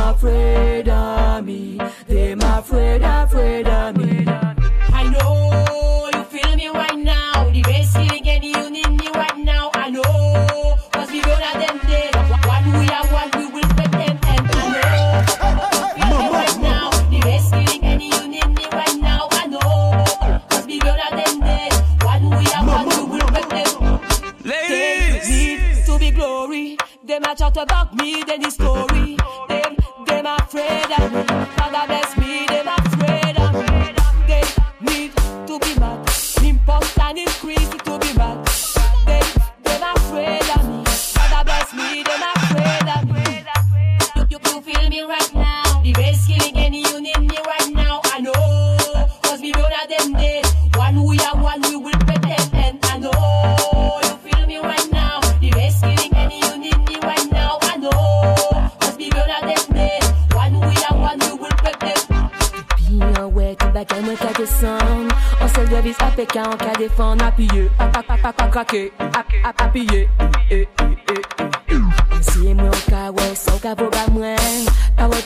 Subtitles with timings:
[0.00, 1.78] afraid of me.
[2.06, 4.24] Them afraid, afraid of me.
[4.92, 7.50] I know you feel me right now.
[7.50, 7.62] The
[9.14, 9.70] right now.
[9.74, 9.90] I
[11.12, 12.10] we them day.
[12.48, 15.70] What we what we will them and I know.
[15.96, 16.90] Feel me right now.
[17.10, 17.18] The
[18.72, 19.28] right now.
[19.30, 19.46] I
[20.66, 21.70] we them.
[22.04, 23.72] What we what we will them.
[24.42, 26.76] They to be glory.
[27.04, 29.16] They might chat about me, then the story.
[29.48, 29.69] They
[30.22, 31.22] them afraid of me.
[31.56, 33.94] Father bless me, them afraid of me.
[34.28, 34.42] They
[34.80, 35.12] need
[35.46, 35.98] to be mad.
[36.42, 38.44] Impulse and increase to be mad.
[39.06, 39.20] They,
[39.64, 40.84] them afraid of me.
[40.84, 43.44] Father bless me, them afraid of me.
[44.30, 45.82] You, you, feel me right now.
[45.82, 48.00] The bass killing any you need me right now.
[48.04, 49.08] I know.
[49.22, 50.44] Cause we know that them dead.
[50.76, 52.49] One we are one, we will pretend.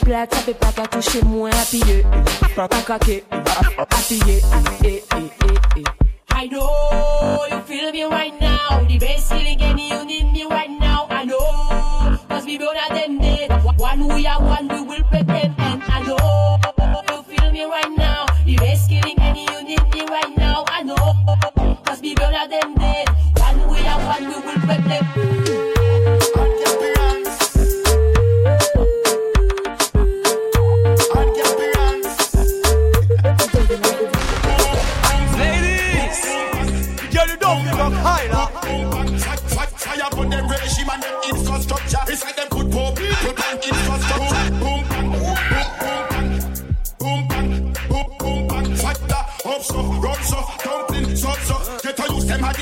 [0.05, 2.05] Plat, sa pe pa ka touche mwen Apye,
[2.55, 4.37] ap ap krake Ap apye,
[4.85, 5.83] e e e e
[6.29, 8.83] I know you feel me right now.
[8.87, 11.07] The bass feeling any you need me right now.
[11.09, 12.19] I know.
[12.27, 13.49] Cause we both are them dead.
[13.79, 15.74] One we are one, we will pretend.
[22.47, 22.84] Them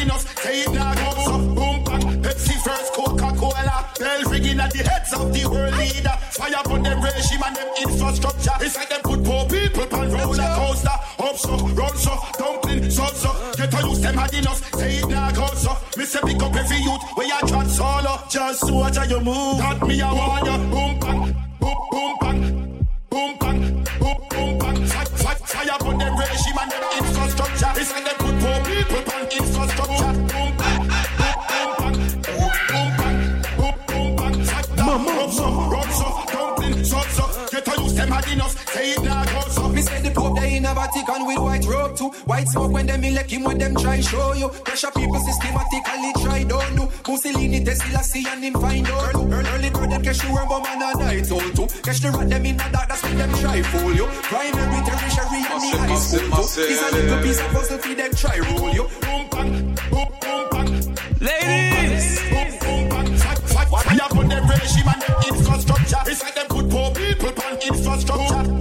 [0.08, 0.20] them.
[0.20, 1.38] Say it now, go so.
[1.38, 2.22] Boom, bang.
[2.22, 3.90] Pepsi first, Coca-Cola.
[4.00, 6.16] Bell ringing at the heads of the world leader.
[6.32, 8.58] Fire on them regime and them infrastructure.
[8.62, 10.98] It's like them could pour people on roller coaster.
[11.20, 13.32] Up so, run so, dumpling so, so.
[13.58, 14.60] Get to use them hard enough.
[14.76, 15.78] Say it now, go so.
[15.98, 18.20] Me say pick up every youth where you chat solo.
[18.30, 19.58] Just watch how you move.
[19.58, 20.58] That me a you.
[20.74, 24.54] Boom bang, boom boom bang, boom bang, boom boom
[25.24, 26.73] fire, fire on them regime and
[42.44, 44.50] White smoke when them elect him when them try show you.
[44.50, 46.90] Pressure people systematically try don't do.
[47.08, 49.16] Mussolini, Tesla, see and him find out.
[49.16, 51.68] Early, early bird them catch the worm bomb and a night owl too.
[51.84, 54.08] Catch the rat them in the dark, that's when them try fool you.
[54.28, 56.62] Primary, tertiary and the high school too.
[56.68, 58.84] It's a little piece of puzzle for them try rule you.
[59.00, 60.72] Boom bang, boom boom bang.
[61.24, 63.08] Ladies, Boom boom bang.
[63.24, 66.12] Fire, fire, fire on them regime and them infrastructure.
[66.12, 68.53] It's like them could poor people on infrastructure.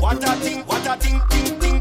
[0.00, 1.80] What a thing, what a thing, thing, thing.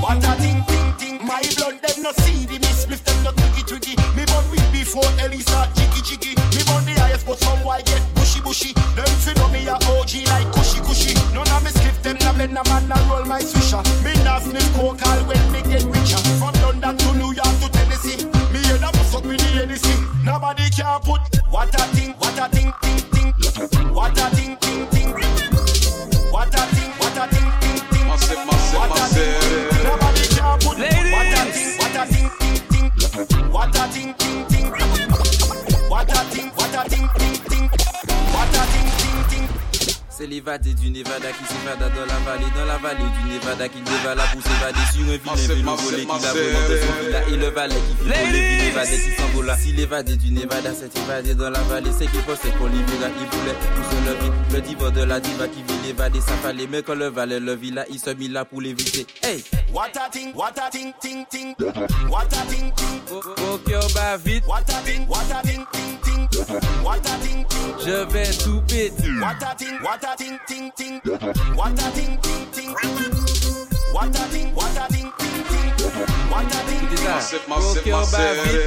[0.00, 1.26] What a thing, thing, thing.
[1.26, 3.92] My blood, them see the them.
[4.16, 4.24] Me
[4.72, 5.04] before
[5.44, 6.32] start jiggy, jiggy.
[6.56, 6.96] Me the
[7.26, 8.72] but some get bushy, bushy.
[8.96, 9.12] Them
[9.52, 11.12] me a OG like cushy, cushy.
[11.36, 11.70] None of me
[12.00, 12.16] them,
[12.56, 13.44] a man, roll my.
[14.48, 16.16] Me coke all when me get richer.
[16.40, 18.24] From London to New York to Tennessee.
[18.48, 18.60] Me
[19.28, 19.36] with
[19.68, 20.00] the.
[20.24, 21.20] Nobody can put
[21.52, 22.11] what a thing,
[41.38, 42.11] qui s'évada dans la
[45.18, 46.32] s'évader sur un vilain Massive, vélo massive, volé qui l'a massive.
[46.32, 49.56] volé de son villa et le valet qui fit voler l'évadé qui s'envola.
[49.56, 53.08] Si l'évadé du Nevada s'est évadé dans la vallée, c'est qu'il pensait qu'on l'y verra,
[53.20, 54.32] il voulait tout se lever.
[54.52, 57.54] Le diva de la diva qui vit l'évader, ça fallait, mais quand le valet le
[57.54, 59.06] vit il se mit là pour l'éviter.
[59.22, 59.42] Hey!
[59.72, 61.54] What a thing, what a thing, thing, thing.
[62.10, 63.00] What a thing, thing.
[63.10, 66.28] Au cœur bat vite, What a thing, what a thing, ting, ting.
[66.82, 67.74] What a thing, ting.
[67.84, 69.10] je vais tout péter.
[69.20, 71.00] What a thing, what a thing, ting, ting.
[71.56, 72.74] What a thing, ting, ting.
[73.94, 75.01] What a thing, what a ting, ting.
[76.42, 77.04] What a thing, C'est ting.
[77.04, 77.14] ça.
[77.14, 78.60] Massive, Au massive, cœur bat vite,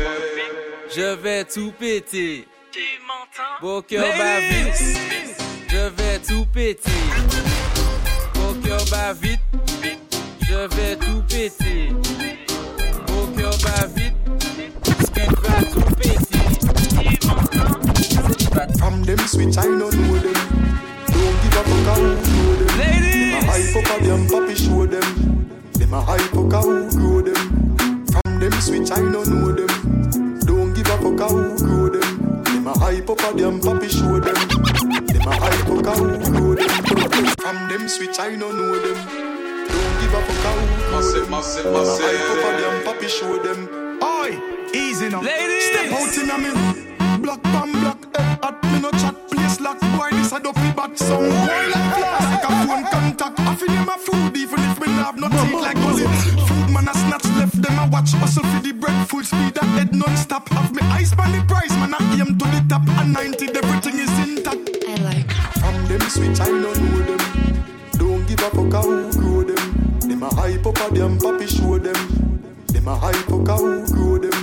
[0.95, 2.47] je vais tout péter.
[3.61, 4.83] Au cœur bat vite,
[5.69, 6.91] je vais tout péter.
[8.35, 9.41] Au cœur bat vite,
[10.41, 11.91] je vais tout péter.
[15.43, 15.81] Va tout
[18.53, 18.69] fat.
[18.79, 20.33] From them switch, I know them.
[21.07, 22.79] Don't give a fuck how who know them.
[22.79, 23.15] Ladies.
[23.15, 25.07] Them a hype up a them papi show them.
[25.73, 27.54] Them a hype up a who grow them.
[28.55, 30.39] From them switch, I don't know them.
[30.39, 32.43] Don't give a fuck how who grow them.
[32.43, 34.35] Them a hype up a them papi show them.
[35.07, 36.69] Them a hype up a who grow them.
[37.35, 38.95] From them switch, I don't know them.
[39.67, 41.31] Don't give a fuck how who grow Massive, them.
[41.31, 43.99] massive, Them a hype up a them papi show them.
[44.01, 44.39] Oi,
[44.73, 45.21] easy now.
[45.21, 45.65] Ladies.
[45.65, 46.49] Step out in a me
[47.21, 47.99] block bam block.
[48.17, 49.79] Eh, at me no chat place lock.
[49.81, 51.27] Boy, this a dopey bat song.
[51.27, 53.39] Boy, like flash like a phone contact.
[53.41, 56.03] I feel them a food even if me have no teeth like gully.
[56.47, 57.24] Food man a snatch left them a
[57.95, 58.11] watch.
[58.11, 60.49] Hustle for the bread full speed that head non-stop.
[60.49, 62.87] Have me eyes on the price man I aim to the top.
[62.99, 64.67] And 90 everything is intact.
[64.87, 65.31] I like.
[65.61, 67.21] From them switch, I don't know them.
[67.99, 69.63] Don't give a fuck how who grow them.
[70.07, 71.99] Them a hype up a them papi show them.
[72.67, 74.39] Them a hype up a who grow them.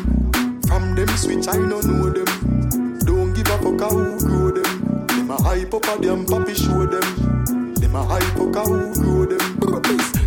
[0.68, 2.98] From them switch, I don't know them.
[3.04, 5.06] Don't give a fuck how who grow them.
[5.08, 7.74] Them a hype up a them papi show them.
[7.74, 10.21] Them a hype up a who grow them.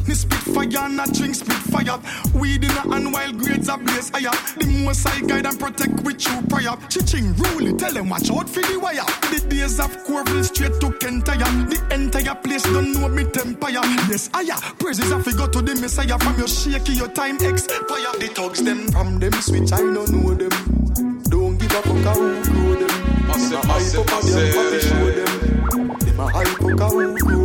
[0.56, 2.00] Fire, not drink spit fire.
[2.34, 4.32] Weed in a hand while grades are blaze higher.
[4.56, 6.72] The most I guide and protect with true prayer.
[6.88, 9.04] Chiching rule it, tell them watch out for the wire.
[9.36, 11.44] The days of Corville straight to Kentire.
[11.68, 13.84] The entire place don't know me empire.
[14.08, 14.56] Yes, higher.
[14.80, 16.18] Praises have to go to the Messiah.
[16.20, 18.16] From your shaky, your time expire.
[18.18, 21.24] The thugs them From them switch, I don't know them.
[21.24, 22.96] Don't give a fuck how grow them.
[23.28, 26.00] A hype up a them show them.
[26.00, 27.45] Them a hype up a grow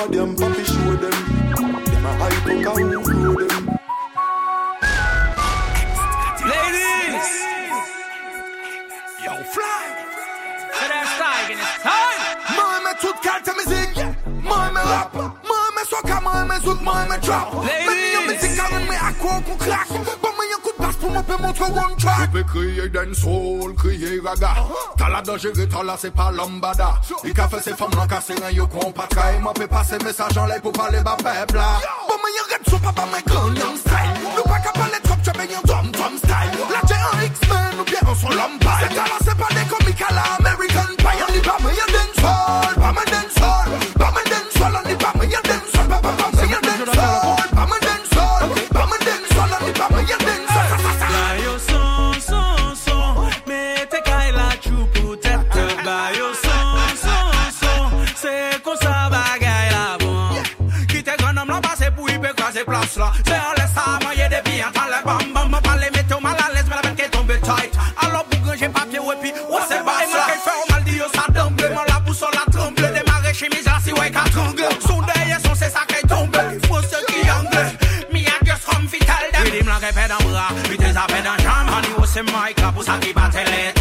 [0.00, 1.16] a hype up a them papi show them.
[1.84, 3.66] Them a hype up a who grow them.
[6.50, 7.30] Ladies.
[9.24, 9.84] Yo, fly.
[10.72, 12.22] C'est la style, it's time.
[12.56, 14.04] Moi me toute carte musique
[14.42, 17.86] Moi me rap Moi me soca Moi me zouk Moi me trap Ladies.
[17.86, 19.88] Men yon musique Karen me akwa kon crack
[21.10, 22.30] mwen pe montre one track.
[23.14, 24.50] Soul, kriye raga.
[24.54, 24.96] Uh-huh.
[24.96, 26.98] Tala dangere, tala se pa lambada.
[27.24, 29.98] I ka fe se fam nan kase ren yo kon patra E mwen pe pase
[30.04, 34.14] mesaj an lay pou pale Bon men yon red sou pa pa men ganyan style.
[34.36, 36.68] Nou pa ka pale trop chebe yon dom dom style.
[36.70, 40.39] La jè an X-Men ou bien an son lombay Se tala se pa de
[79.92, 82.98] pe dan bra Vitez a pe dan jam Hani ou se mic la pou sa
[83.02, 83.79] ki bate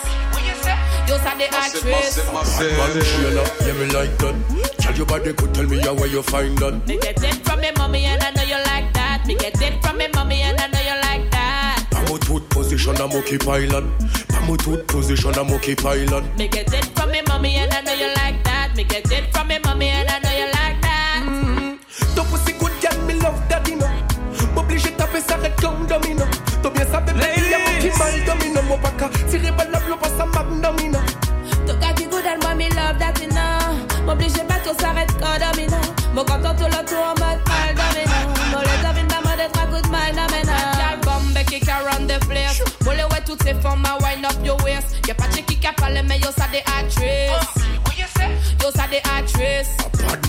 [1.08, 2.22] Yo ça des Massive, actrices.
[2.34, 3.06] massive, Man, massive.
[3.06, 4.36] Sheila, yeah, me like that.
[4.80, 6.88] Tell your body, could tell me how where you find that.
[6.88, 9.26] Me get it from me mommy and I know you like that.
[9.26, 11.84] Me get it from me mommy and I know you like that.
[11.94, 13.84] I'm a tooth position, I'm okay pilot.
[14.36, 16.24] I'm a tooth position, I'm okay pilot.
[16.38, 18.74] Me get it from me mommy and I know you like that.
[18.76, 21.24] Me get it from me mommy and I know you like that.
[21.26, 22.16] Mm-hmm.
[22.16, 22.26] Ton
[28.78, 31.00] mal domino Mon baka, tiré par la blow, pas ça map domino
[31.68, 34.06] Ton gars qui good and moi me love that you know.
[34.06, 35.78] M'oblige pas tout s'arrête quand domino.
[36.14, 38.18] Mon content tout le tour en mode mal domino.
[38.52, 40.54] Mon les domine pas mode trois coups de mal domino.
[40.78, 42.62] L'album bec qui the place.
[42.86, 44.96] Mole ouais toutes ces formes, à wind up your waist.
[45.08, 47.32] Y'a pas de qui qui parle, mais oh, yo ça des actrices.
[48.62, 49.41] Yo ça des actrices.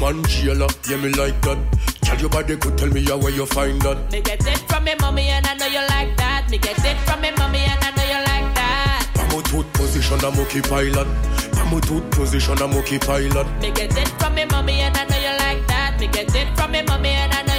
[0.02, 1.58] Man, Sheila, yeah, me like that.
[2.02, 4.10] Tell your body, could tell me how where you find that.
[4.10, 6.50] Me get it from me mommy and I know you like that.
[6.50, 9.06] Me get it from me mommy and I know you like that.
[9.14, 11.06] I'm a tooth position, I'm okay pilot.
[11.54, 13.46] I'm a tooth position, I'm okay pilot.
[13.62, 16.00] Me get it from me mommy and I know you like that.
[16.00, 17.51] Me get it from me mommy and I know you like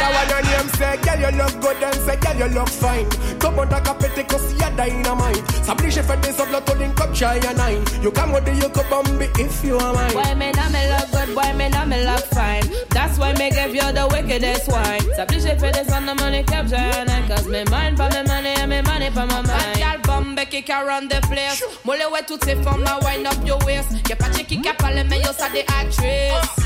[0.00, 0.16] That that.
[0.16, 3.08] one your name say, girl, you you look good and say, girl, you look fine.
[3.38, 5.42] Come on, like a petty, cause you're dynamite.
[5.64, 7.84] S'oblige fait des autres, to link up shy and nine.
[8.02, 10.12] You come with the you could bomb if you are mine.
[10.12, 12.64] Boy, me now me look good, boy, me now me look fine.
[12.90, 15.00] That's why me give you the wickedest wine.
[15.16, 17.28] S'oblige fait des autres, the money capture and nine.
[17.28, 19.76] Cause me mind for me money and me money for my mind.
[19.76, 21.62] Girl, bomb, kick around the place.
[21.84, 23.92] Mole ouais toutes ces femmes, now wind up your waist.
[24.08, 26.59] Y'a pas de qui qui a parlé, mais yo, ça des actrices.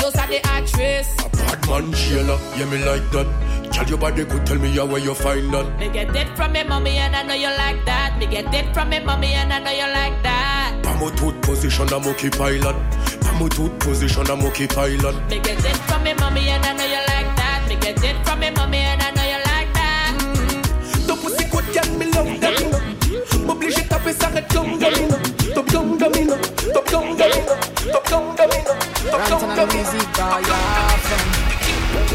[0.00, 1.08] Those are the actress.
[1.24, 3.26] A bad man, Sheila, yeah, me like that.
[3.72, 5.78] Tell your body good, tell me how where you find that.
[5.78, 8.16] Me get it from me mommy and I know you like that.
[8.18, 10.80] Me get it from me mommy and I know you like that.
[10.82, 12.76] Pamo tooth position, I'm okay pilot.
[13.20, 15.14] Pamo tooth position, I'm okay pilot.
[15.30, 17.66] Me get it from me mommy and I know you like that.
[17.68, 20.18] Me get it from me mommy and I know you like that.
[20.20, 21.06] Mm.
[21.06, 23.46] Ton pussy good, girl, me love know.
[23.46, 24.14] M'oblige taper
[24.52, 25.37] comme domino.
[25.54, 26.36] Top down domino,
[26.72, 27.56] top down domino,
[27.92, 28.74] top down domino,
[29.10, 29.90] top down domino.
[30.20, 30.98] oh,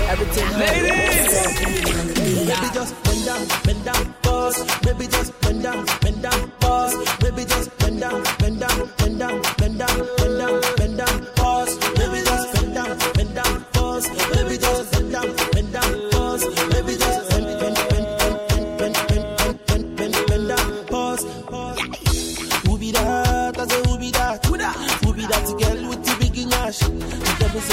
[0.09, 0.49] everything.
[0.59, 2.42] Baby,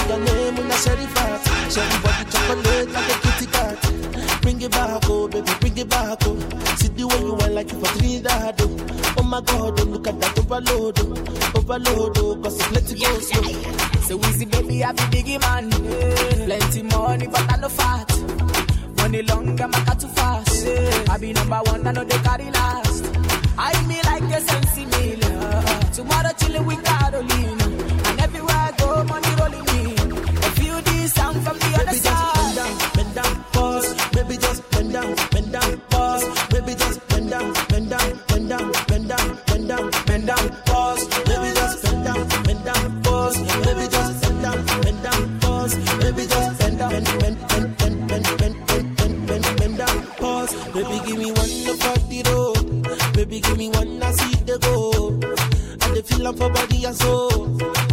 [0.01, 1.41] say your name when I share the fat.
[1.73, 4.43] Share the body chocolate like a kitty cat.
[4.43, 6.39] Bring it back, oh baby, bring it back, oh.
[6.77, 9.15] See the way you want like you for Trinidad, oh.
[9.19, 11.59] Oh my God, oh look at that overload, oh.
[11.59, 14.01] Overload, oh, cause it's let it go slow.
[14.03, 15.71] So easy, baby, I be biggie man.
[16.47, 18.09] Plenty money, but I no fat.
[18.97, 20.67] Money long, I'm a too fast.
[21.11, 23.05] I be number one, I know they carry last.
[23.59, 25.21] I me like a sensi meal.
[25.93, 26.83] Tomorrow chillin' with
[50.73, 53.13] Baby, give me one to fuck the road.
[53.15, 55.09] Baby, give me one I see the go.
[55.09, 57.90] And the feel for body and soul.